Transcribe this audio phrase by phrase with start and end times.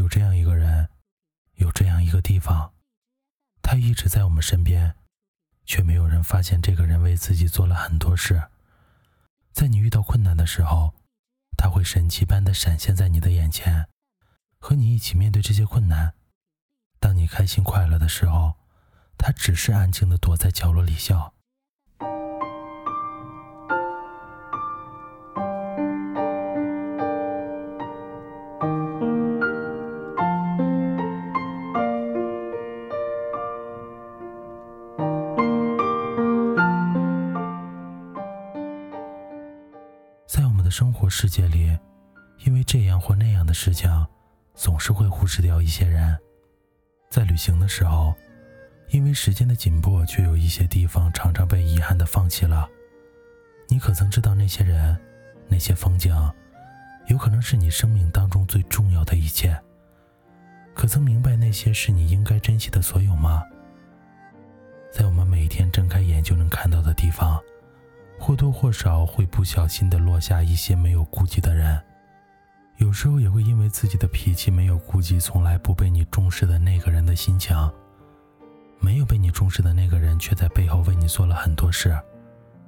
[0.00, 0.88] 有这样一个人，
[1.56, 2.72] 有这样一个地方，
[3.60, 4.96] 他一直在我们身边，
[5.66, 8.48] 却没有人发现这个人为自己做了很多事。
[9.52, 10.94] 在你遇到困难的时候，
[11.54, 13.88] 他会神奇般的闪现在你的眼前，
[14.58, 16.14] 和你一起面对这些困难。
[16.98, 18.54] 当你开心快乐的时候，
[19.18, 21.34] 他只是安静的躲在角落里笑。
[40.70, 41.76] 生活世界里，
[42.44, 43.90] 因为这样或那样的事情，
[44.54, 46.16] 总是会忽视掉一些人。
[47.10, 48.14] 在旅行的时候，
[48.90, 52.68] 因为时间的紧迫，却有一些地方常常被遗憾的放弃了。
[53.68, 54.96] 你可曾知道那些人、
[55.48, 56.14] 那些风景，
[57.08, 59.60] 有可能是你生命当中最重要的一切？
[60.72, 63.42] 可曾明白那些是你应该珍惜的所有吗？
[64.92, 67.19] 在我们每天睁开眼就能看到的地方。
[68.20, 71.82] 或多或少会不小心的落下一些没有顾忌的人，
[72.76, 77.56] 有时候也会因为自己的脾气没有顾及从来不被你重视的那个人的心情。
[78.78, 81.98] 没有被你重视的那个人，却在背后为你做了很多事，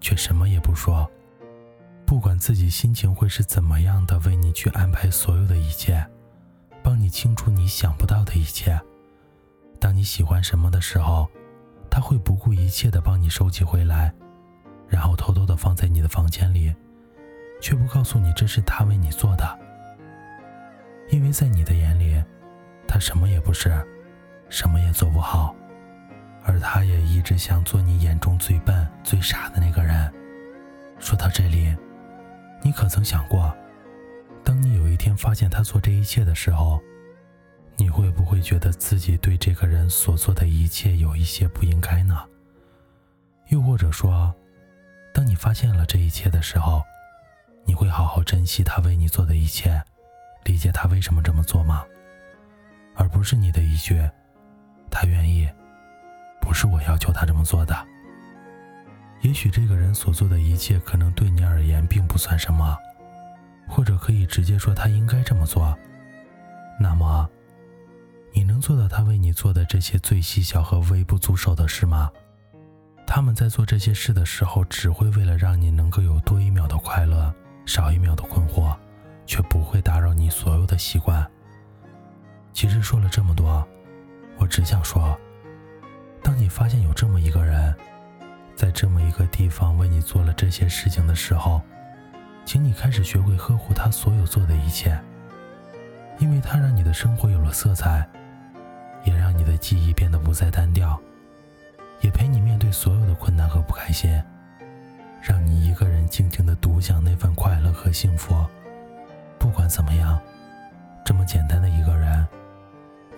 [0.00, 1.08] 却什么也不说。
[2.06, 6.04] 不管自己心情会是怎么样的，为你去安排所有的一切，
[6.82, 8.80] 帮你清除你想不到的一切。
[9.78, 11.28] 当你喜欢什么的时候，
[11.90, 14.12] 他会不顾一切的帮你收集回来。
[14.94, 16.72] 然后偷偷的放在你的房间里，
[17.60, 19.58] 却不告诉你这是他为你做的。
[21.10, 22.22] 因为在你的眼里，
[22.86, 23.84] 他什么也不是，
[24.48, 25.52] 什么也做不好，
[26.44, 30.08] 而他也一直想做你眼中最笨、最傻的那个人。
[31.00, 31.76] 说到这里，
[32.62, 33.52] 你可曾想过，
[34.44, 36.80] 当你有一天发现他做这一切的时候，
[37.76, 42.16] 你会不会觉得自己对这个人所做的一切有一些不应该呢？
[43.48, 44.32] 又或者说？
[45.14, 46.82] 当你发现了这一切的时候，
[47.64, 49.80] 你会好好珍惜他为你做的一切，
[50.42, 51.84] 理解他为什么这么做吗？
[52.96, 53.94] 而不是你的一句
[54.90, 55.48] “他愿意”，
[56.42, 57.76] 不是我要求他这么做的。
[59.22, 62.76] 也许这个人所做的一切可能对你而言并不算什么，
[63.68, 65.78] 或者可以直接说他应该这么做。
[66.78, 67.30] 那么，
[68.32, 72.10] 你能做到他为你做的这些最细小和微不足手的事吗？
[73.14, 77.32] 他们在做这些事的时候，只会为了让你能够有多一秒的快乐，
[77.64, 78.76] 少一秒的困惑，
[79.24, 81.24] 却不会打扰你所有的习惯。
[82.52, 83.64] 其实说了这么多，
[84.36, 85.16] 我只想说，
[86.24, 87.72] 当你发现有这么一个人，
[88.56, 91.62] 在这么一个地方为你做了这些事情的时候，
[92.44, 95.00] 请你开始学会呵护他所有做的一切，
[96.18, 98.04] 因为他让你的生活有了色彩，
[99.04, 101.00] 也让你的记忆变得不再单调。
[102.04, 104.22] 也陪你面对所有的困难和不开心，
[105.22, 108.44] 让你一个人静静的独享那份快乐和幸福。
[109.38, 110.20] 不管怎么样，
[111.02, 112.28] 这么简单的一个人，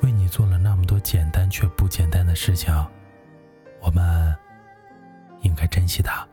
[0.03, 2.73] 为你做了那么多简单却不简单的事情，
[3.81, 4.33] 我们
[5.41, 6.25] 应该珍惜他。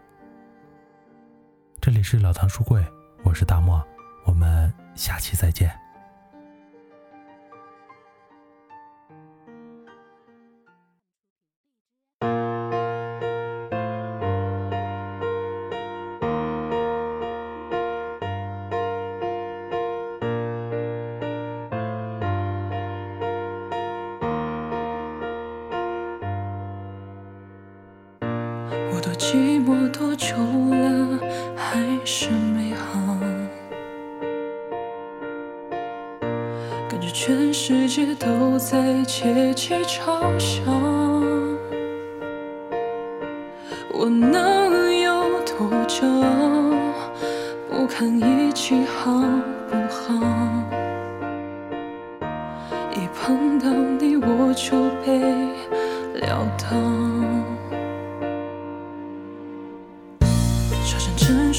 [1.81, 2.85] 这里是老唐书柜，
[3.23, 3.83] 我是大漠，
[4.25, 5.82] 我们下期再见。
[29.33, 31.19] 寂寞多久了，
[31.55, 33.17] 还是没好？
[36.89, 40.61] 感觉全世界都在窃窃嘲笑。
[43.91, 46.05] 我能有多久
[47.69, 49.23] 不堪一击好
[49.69, 50.13] 不好？
[52.91, 55.19] 一碰到你我就被
[56.19, 57.12] 撂倒。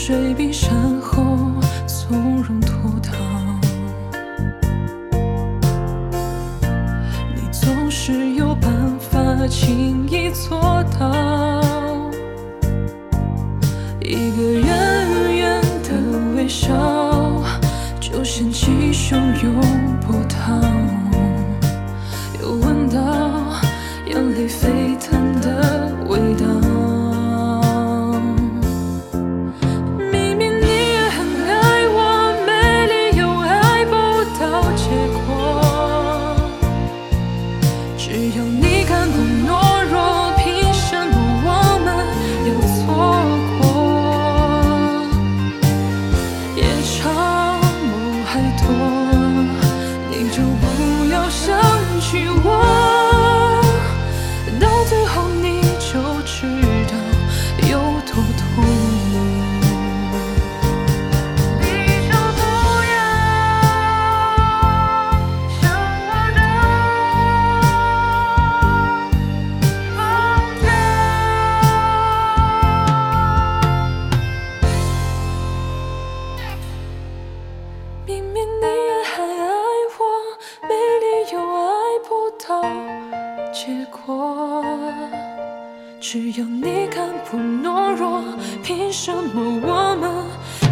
[0.07, 0.71] 水冰山
[1.01, 1.25] 后，
[1.87, 3.15] 从容脱逃。
[7.35, 11.11] 你总是有办法轻易做到。
[14.03, 15.89] 一个远远的
[16.37, 17.43] 微笑，
[17.99, 19.59] 就掀起汹涌
[86.37, 88.25] 要你敢不懦弱，
[88.61, 90.11] 凭什么我们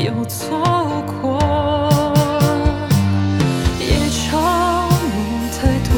[0.05, 0.59] 要错
[1.21, 1.39] 过？
[3.79, 4.43] 夜长
[4.91, 5.17] 梦
[5.53, 5.95] 太多，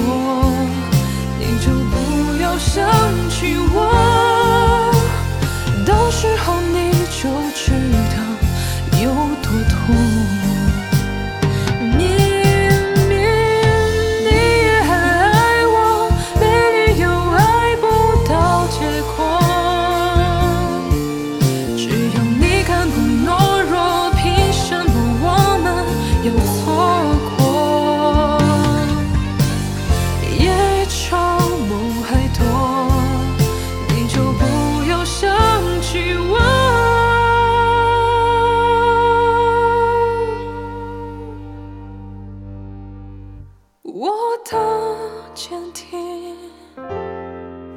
[1.39, 1.95] 你就不
[2.43, 2.85] 要想
[3.31, 4.93] 起我。
[5.87, 6.84] 到时候你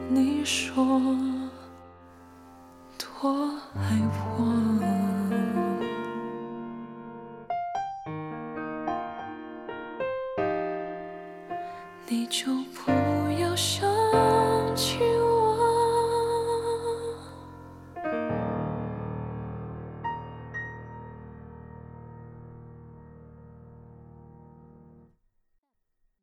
[0.09, 0.74] 你说
[2.98, 3.30] 多
[3.75, 4.00] 爱
[4.38, 4.96] 我，